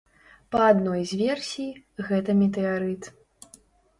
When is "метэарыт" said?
2.41-3.03